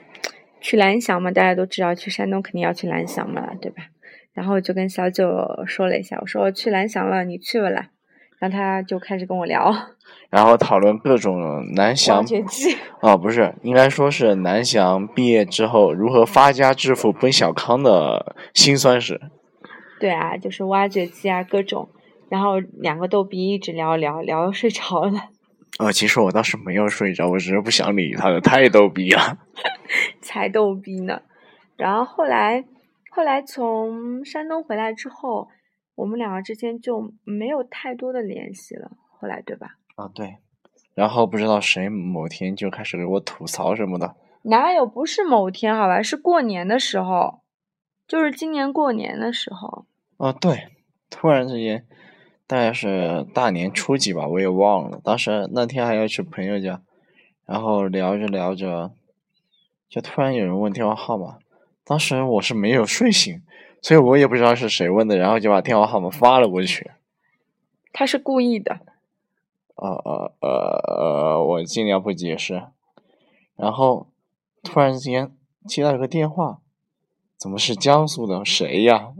[0.60, 3.84] 去蓝翔嘛，大家都知道去山东肯定要去蓝翔嘛，对吧？
[4.32, 5.26] 然后就跟小九
[5.66, 7.90] 说了一下，我说我去蓝翔了，你去不啦？
[8.38, 9.74] 然后他就开始跟我聊，
[10.30, 12.76] 然后讨论各种蓝翔挖掘机。
[13.00, 19.20] 哦，不是，应该说是蓝翔毕业之后如何发家致富、奔小康的辛酸史。
[20.00, 21.90] 对啊，就是挖掘机啊，各种。
[22.28, 25.30] 然后两个逗逼一直聊聊聊到睡着了。
[25.78, 29.38] 呃，其实我倒是没有睡着，我只是不想理他了，太逗逼了。
[30.20, 31.22] 才逗逼呢。
[31.76, 32.64] 然后后来，
[33.10, 35.48] 后来从山东回来之后，
[35.94, 38.90] 我们两个之间就没有太多的联系了。
[39.20, 39.76] 后来，对吧？
[39.94, 40.38] 啊，对。
[40.94, 44.16] 然后不知道谁某天就开始给我吐槽什么的。
[44.42, 44.84] 哪有？
[44.84, 46.02] 不是某天，好吧？
[46.02, 47.42] 是过年的时候，
[48.08, 49.86] 就是今年过年的时候。
[50.16, 50.68] 啊，对，
[51.08, 51.86] 突然之间。
[52.48, 54.98] 大概是大年初几吧，我也忘了。
[55.04, 56.80] 当时那天还要去朋友家，
[57.44, 58.90] 然后聊着聊着，
[59.86, 61.36] 就突然有人问电话号码。
[61.84, 63.42] 当时我是没有睡醒，
[63.82, 66.90] 所以我也不知道是谁问的，然后就把电话号码发了过去。
[67.92, 68.80] 他是故意的。
[69.74, 72.62] 呃呃呃呃，我尽量不解释。
[73.56, 74.08] 然后
[74.62, 76.60] 突然之间接到一个电话，
[77.36, 78.42] 怎么是江苏的？
[78.42, 79.12] 谁呀？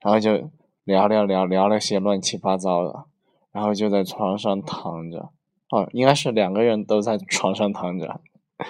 [0.00, 0.50] 然后就。
[0.84, 3.04] 聊聊聊聊了些乱七八糟的，
[3.52, 5.30] 然后就在床上躺着，
[5.70, 8.20] 哦，应该是两个人都在床上躺着，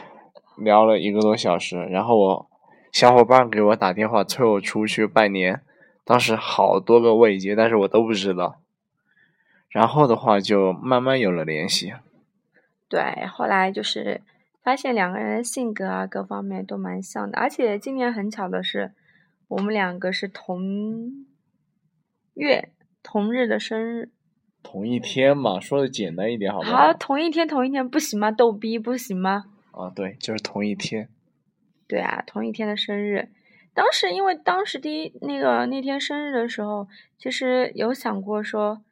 [0.59, 1.79] 聊了一个多小时。
[1.85, 2.51] 然后我
[2.93, 5.63] 小伙伴给我打电话催我出去拜年，
[6.05, 8.61] 当时好多个未接，但是我都不知道。
[9.71, 11.95] 然后的话就慢慢有了联系。
[12.91, 14.21] 对，后来就是
[14.63, 18.93] 发现两个人性格啊，各方面都蛮像的，而且今年很巧的是，
[19.49, 21.25] 我们两个是同。
[22.35, 22.71] 月
[23.03, 24.11] 同日的生日，
[24.63, 26.93] 同一天嘛，说的简单一点好不好？
[26.95, 28.31] 同一天，同一天不行吗？
[28.31, 29.45] 逗逼不行吗？
[29.73, 31.09] 啊，对，就是同一天。
[31.87, 33.29] 对啊，同一天的生日。
[33.75, 38.83] 当时因为当时第一那个那天生日的时候，其实有想过说，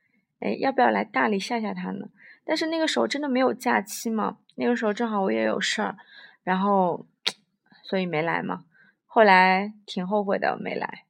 [0.40, 2.08] 哎，要不要来大理吓吓他呢？
[2.44, 5.96] 但是那个时候真的没有假期嘛，那个时候正好我也有事儿，
[6.42, 7.06] 然后
[7.84, 8.64] 所以没来嘛。
[9.06, 11.04] 后来挺后悔的，没来。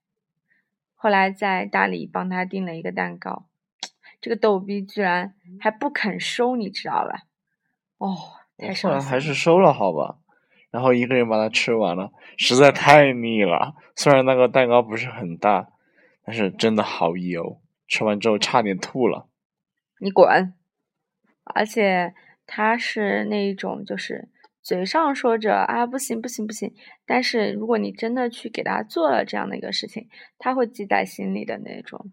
[1.03, 3.47] 后来在大理帮他订了一个蛋糕，
[4.21, 7.23] 这个逗逼居然还不肯收，你知道吧？
[7.97, 8.15] 哦，
[8.59, 10.19] 太后来还是收了，好吧。
[10.71, 13.75] 然后一个人把它吃完了， 实在太腻了。
[13.97, 15.71] 虽然那个蛋糕不是很大，
[16.23, 19.27] 但是真的好油，吃完之后差点吐了。
[20.01, 20.53] 你滚！
[21.45, 22.13] 而且
[22.47, 24.29] 他是那一种，就是。
[24.63, 26.73] 嘴上说着啊不行不行不行，
[27.07, 32.13] 但是如果你真的去给他做了这样的一个事情，他会记在心里的那种。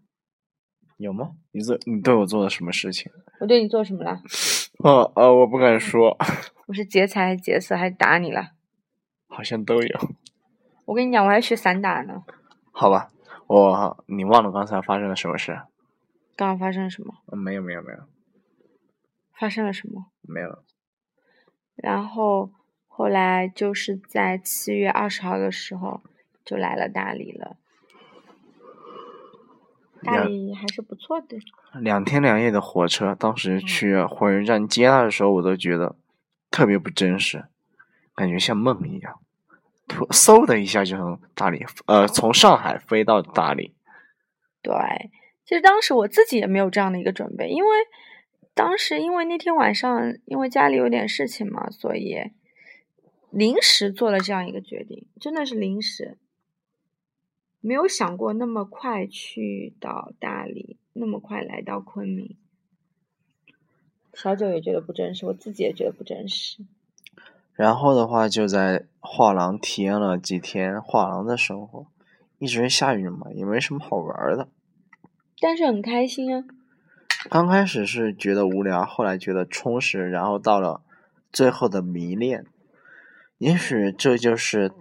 [0.96, 1.32] 有吗？
[1.52, 3.12] 你做你对我做了什么事情？
[3.40, 4.20] 我对你做什么了？
[4.82, 6.16] 哦哦，我不敢说。
[6.66, 8.52] 我是劫财还是劫色还是打你了？
[9.28, 10.00] 好像都有。
[10.86, 12.24] 我跟你讲，我还学散打呢。
[12.72, 13.10] 好吧，
[13.46, 15.60] 我你忘了刚才发生了什么事？
[16.36, 17.14] 刚刚发生了什么？
[17.36, 17.98] 没有没有没有。
[19.38, 20.06] 发生了什么？
[20.22, 20.62] 没有。
[21.80, 22.50] 然后
[22.88, 26.02] 后来就是在七月二十号的时候
[26.44, 27.56] 就来了大理了，
[30.02, 31.38] 大理还是不错的。
[31.80, 35.94] 两天两夜的火车，当时去火车站接他的时候，我都觉得
[36.50, 37.44] 特别不真实，
[38.16, 39.20] 感觉像梦一样。
[39.86, 43.76] 突嗖的一下就从大理，呃，从上海飞到大理。
[44.62, 44.74] 对，
[45.44, 47.70] 其实当时我自己也没有这样的一个准备，因为。
[48.58, 52.32] 当时因为那天晚上，因为家里有点事情嘛，所以
[53.30, 56.18] 临时做了这样一个决定，真的是临时，
[57.60, 62.34] 没有想过那么快去到大理，那么快来到昆明。
[64.12, 66.64] 小九也觉得不真实，我自己也觉得不真实。
[67.54, 71.86] 然后的话，就在画廊体验了几天画廊的生活，
[72.40, 74.48] 一直下雨嘛，也没什么好玩的。
[75.38, 76.42] 但是很开心啊。
[77.30, 80.82] 刚开始是觉得无聊，后来觉得充实，然后到了
[81.30, 82.46] 最后的迷恋。
[83.36, 84.72] 也许这就是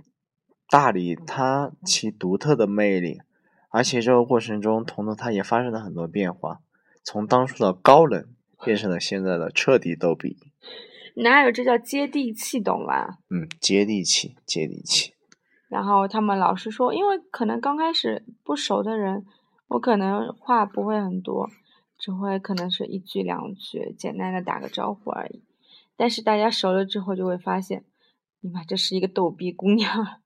[0.70, 3.22] 大理它其独特的魅力，
[3.70, 6.60] 而且这个过程中，彤彤他也发生了很多变化，
[7.04, 8.26] 从当初的高冷
[8.64, 10.38] 变成了现在的彻底逗比。
[11.18, 13.18] 哪有这叫接地气，懂吧？
[13.30, 15.14] 嗯，接地气，接地气。
[15.68, 19.26] 然后他们老是说，因为可能刚开始不熟的人，
[19.68, 21.50] 我可能话不会很多。
[21.98, 25.44] 只会可能是一句两句，简单的打个招呼而已。
[25.96, 27.84] 但是大家熟了之后，就会发现，
[28.42, 30.20] 你妈这是一个逗逼姑娘。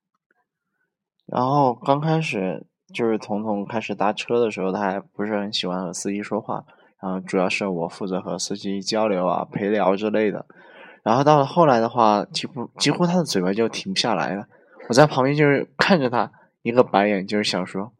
[1.25, 6.65] 然后刚开始就是彤彤开始搭车的时候，他还不是很喜欢和司机说话，
[7.01, 10.45] 然后主要是我负责和司机交流啊、陪聊之类的。
[11.03, 14.45] 然后到了后来的话，几乎几乎他的嘴巴就停不下来了。
[14.89, 16.31] 我在旁边就是看着他，
[16.63, 17.93] 一个白眼，就是想说，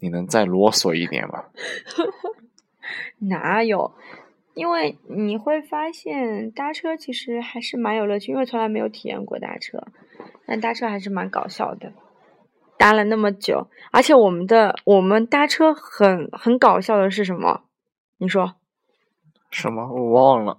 [0.00, 1.44] 你能再啰嗦一点吗？
[3.18, 3.92] 哪有？
[4.54, 9.86] 因为你会发现搭车其实还是蛮有乐趣，因为从来没有体验过搭车，
[10.46, 11.92] 但搭车还是蛮搞笑的。
[12.76, 17.62] 搭了那么久，而且我们的我们搭车很很搞笑的是什么？
[18.18, 18.56] 你说？
[19.50, 19.86] 什么？
[19.86, 20.56] 我忘了。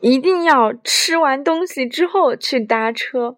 [0.00, 3.36] 一定要吃完东西之后去搭车。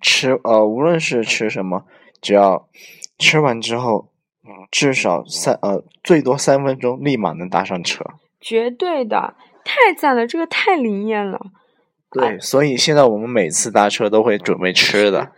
[0.00, 1.84] 吃呃，无论是吃什么，
[2.22, 2.68] 只要
[3.18, 4.07] 吃完之后，
[4.70, 8.04] 至少三呃最多三分钟，立马能搭上车。
[8.40, 9.34] 绝对的，
[9.64, 11.40] 太赞了，这个太灵验了。
[12.10, 15.32] 对，所以现在我们每次搭车都会准备吃的，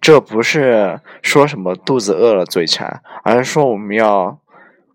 [0.00, 4.38] 这不是说什么肚子饿了嘴馋，而是说我们要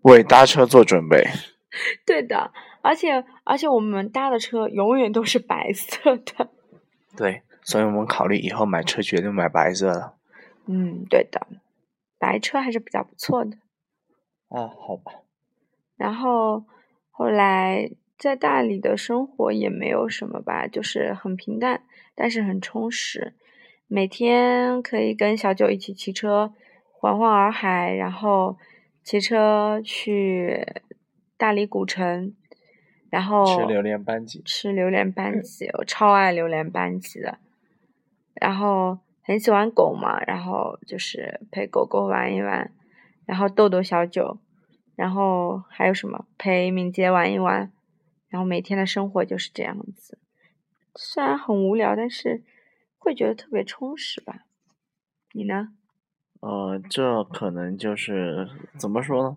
[0.02, 1.26] 为搭车做准备。
[2.06, 6.48] 对的，而且而且我们搭的车永远都是白色的。
[7.16, 10.14] 对，所以我们考虑以后买车绝对买白色的。
[10.66, 11.46] 嗯，对的，
[12.24, 13.58] 白车还是比较不错的。
[14.48, 15.12] 啊，好吧。
[15.96, 16.64] 然后。
[17.16, 21.84] 后来在大理的生活也没有什么吧，就是很平淡，
[22.16, 23.34] 但是很充实。
[23.86, 26.52] 每天可以跟小九一起骑车
[26.90, 28.58] 环环洱海，然后
[29.04, 30.66] 骑车去
[31.36, 32.34] 大理古城，
[33.10, 37.38] 然后吃榴莲班戟，吃榴莲班戟，我超爱榴莲班戟的。
[38.34, 42.72] 然后很喜欢狗嘛，然后就是陪狗狗玩一玩，
[43.26, 44.38] 然后逗逗小九。
[44.96, 47.72] 然后还有什么陪敏捷玩一玩，
[48.28, 50.20] 然后每天的生活就是这样子，
[50.94, 52.44] 虽然很无聊，但是
[52.96, 54.44] 会觉得特别充实吧？
[55.32, 55.70] 你呢？
[56.38, 58.48] 呃，这可能就是
[58.78, 59.36] 怎么说呢？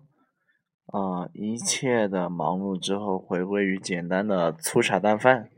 [0.96, 5.50] 啊，一切的忙碌之后，回归于简单的粗茶淡饭。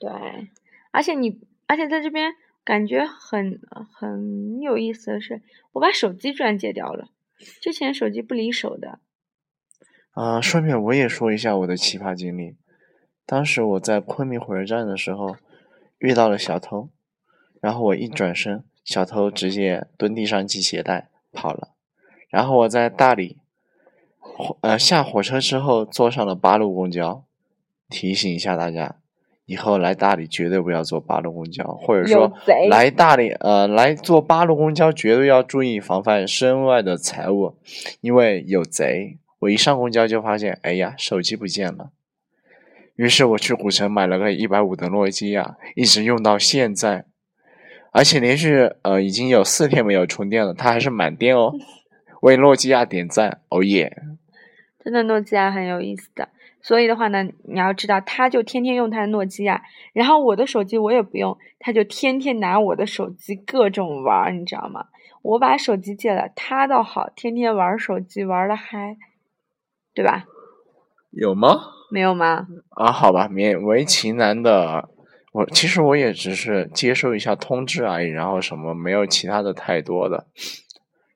[0.00, 0.50] 对，
[0.90, 2.34] 而且你，而且在这边
[2.66, 3.60] 感觉很
[3.92, 5.40] 很有意思的是，
[5.70, 7.10] 我把手机居然戒掉了。
[7.62, 8.98] 之前手机不离手的。
[10.10, 12.56] 啊，顺便我也说一下我的奇葩经历。
[13.24, 15.36] 当时我在昆明火车站的时候
[15.98, 16.90] 遇到了小偷，
[17.60, 21.74] 然后我一转身，小偷直接蹲地上系鞋带跑了。
[22.28, 23.38] 然后我在大理，
[24.62, 27.24] 呃下火车之后坐上了八路公交。
[27.88, 28.96] 提醒一下大家。
[29.46, 32.32] 以后来大理绝对不要坐八路公交，或者说
[32.68, 37.56] 来大理呃来坐八路公交绝对要注意防范身外的财物，
[38.00, 39.18] 因为有贼。
[39.38, 41.90] 我一上公交就发现，哎呀，手机不见了。
[42.96, 47.04] 于是我去古城买了个一百五的诺基亚，一直用到现在，
[47.92, 51.52] 而且连续呃已经有四天没有充电了，它还是满电哦。
[52.22, 53.94] 为诺基亚点赞，哦耶！
[54.82, 56.30] 真的诺基亚很有意思的。
[56.66, 59.62] 所以的话呢，你要知道，他就天天用他的诺基亚，
[59.92, 64.86] 然后我的手机我也不用，他就天天拿我的手机各种玩，你知道吗？
[65.22, 68.96] 我把手机借了，他倒好，天天玩手机玩的嗨，
[69.94, 70.24] 对吧？
[71.12, 71.56] 有吗？
[71.92, 72.48] 没有吗？
[72.70, 74.88] 啊，好吧，勉为其难的，
[75.34, 80.26] 我其实我也只是接受一下通知而已，然后什么没有其他的太多的，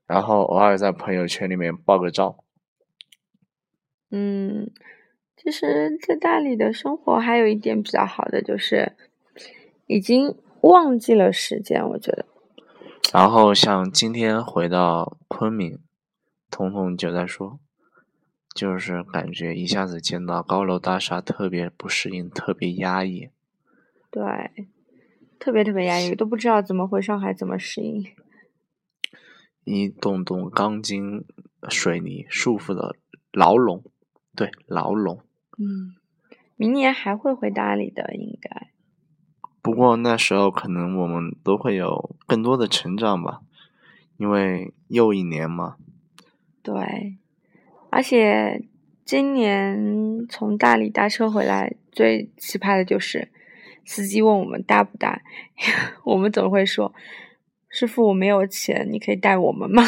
[0.06, 2.36] 然后偶尔在朋友圈里面爆个照，
[4.12, 4.70] 嗯。
[5.42, 8.92] 其实，在大理的生活还有一点比较好的，就是
[9.86, 11.82] 已经忘记了时间。
[11.88, 12.26] 我觉得。
[13.10, 15.78] 然后像今天回到昆明，
[16.50, 17.58] 彤彤就在说，
[18.54, 23.30] 就是感觉一下子见到高楼大厦，特别不适应，特别压抑。
[24.10, 24.22] 对，
[25.38, 28.04] 特别特别压抑，都不知道怎么回上海，怎么适应。
[29.64, 31.24] 一栋栋钢筋
[31.70, 32.94] 水泥束缚的
[33.32, 33.82] 牢笼，
[34.36, 35.22] 对，牢笼。
[35.62, 35.94] 嗯，
[36.56, 38.68] 明年还会回大理的，应该。
[39.60, 43.42] 不过那时候可能我们都会有更多的成长吧，
[44.16, 45.76] 因为又一年嘛。
[46.62, 47.18] 对，
[47.90, 48.64] 而且
[49.04, 53.28] 今年从大理搭车回来，最奇葩的就是
[53.84, 55.20] 司机问我们搭不搭，
[56.04, 56.94] 我们总会说
[57.68, 59.82] ：“师傅，我没有钱，你可以带我们吗？”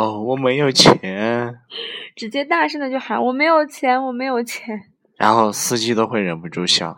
[0.00, 1.58] 哦，我没有钱。
[2.16, 4.80] 直接大声的就喊：“我没有钱，我没有钱。
[5.16, 6.96] ”然后司机都会忍不住笑。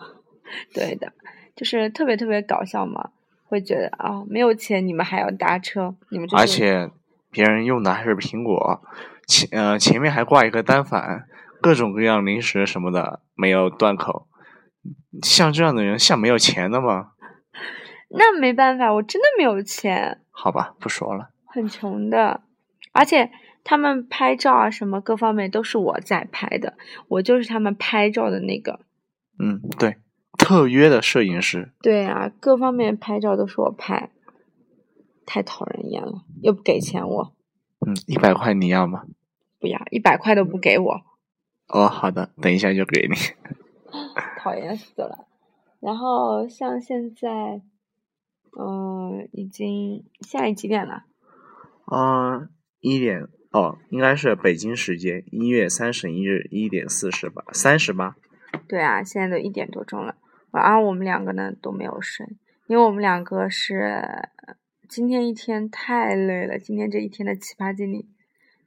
[0.72, 1.12] 对的，
[1.56, 3.10] 就是特别特别搞笑嘛，
[3.44, 6.90] 会觉得啊，没有钱你们还要搭车，你们而且
[7.30, 8.80] 别人用的还是苹果，
[9.26, 11.24] 前呃前面还挂一个单反，
[11.60, 14.28] 各种各样零食什么的没有断口。
[15.22, 17.08] 像这样的人像没有钱的吗？
[18.10, 20.20] 那没办法，我真的没有钱。
[20.30, 21.30] 好吧，不说了。
[21.46, 22.42] 很穷的。
[22.92, 23.30] 而且
[23.64, 26.74] 他们拍照啊什么各方面都是我在拍的，
[27.08, 28.80] 我就是他们拍照的那个。
[29.38, 29.96] 嗯，对，
[30.38, 31.72] 特约的摄影师。
[31.80, 34.10] 对啊，各方面拍照都是我拍，
[35.26, 37.32] 太讨人厌了，又不给钱我。
[37.84, 39.04] 嗯，一百块你要吗？
[39.58, 41.02] 不要，一百块都不给我。
[41.68, 43.14] 哦，好的，等一下就给你。
[44.38, 45.26] 讨厌死了。
[45.80, 47.62] 然后像现在，
[48.58, 51.04] 嗯，已经现在几点了？
[51.90, 52.48] 嗯，
[52.82, 58.14] 一点哦，应该是北京时间一月三十一日一点四十八，三十八。
[58.68, 60.16] 对啊，现在都一点多钟了，
[60.50, 62.26] 而我们两个呢都没有睡，
[62.66, 64.28] 因为我们两个是
[64.86, 68.10] 今天一天太累了，今天这一天的奇葩经历，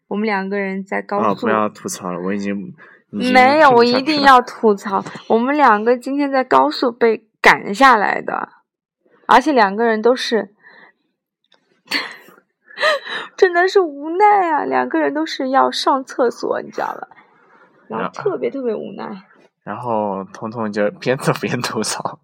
[0.07, 1.25] 我们两个人在高速。
[1.29, 2.73] 啊，不要吐槽了，我已经。
[3.11, 8.49] 没有，我一定要吐槽，我们两个今天在高速被赶下来的，
[9.25, 10.53] 而且两个人都是，
[13.37, 17.07] 真的是无奈啊，两个人都是要上厕所，你知道吧？
[17.87, 19.05] 然后特别特别无奈。
[19.63, 22.19] 然后彤彤就边走边吐槽，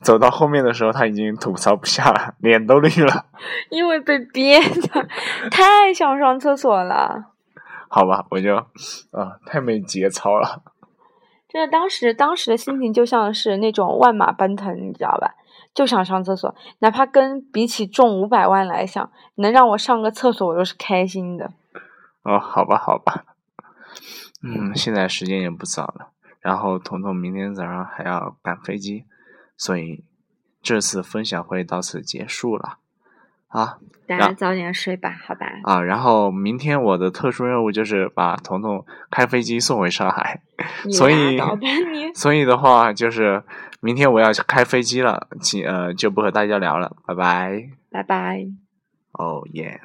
[0.00, 3.26] 走到后面的时候他已经吐槽不下了，脸都绿了。
[3.68, 5.08] 因为被憋的，
[5.50, 7.32] 太想上厕所了。
[7.88, 8.54] 好吧，我就
[9.10, 10.62] 啊，太没节操了。
[11.48, 15.34] 真的，当时当时的心情就像是那种万马奔腾，你知道吧？
[15.74, 21.50] 就想上厕所，哪怕跟比起中五百万来想，能让我上个厕所，我都是开心的。
[22.22, 23.24] 哦，好吧，好吧。
[24.42, 26.08] 嗯，现在时间也不早了。
[26.40, 29.04] 然后彤彤明天早上还要赶飞机，
[29.56, 30.04] 所以
[30.62, 32.78] 这次分享会到此结束了。
[33.48, 35.46] 啊，大家早点睡吧，好吧。
[35.62, 40.42] 啊，然后明天我的特殊任务就是把彤彤开飞机送回上海，
[40.90, 41.40] 所以
[42.14, 43.42] 所以的话就是
[43.84, 47.68] 明天我要开飞机了，请呃就不和大家聊了，拜拜。
[47.90, 48.46] 拜拜。
[49.12, 49.78] 哦耶。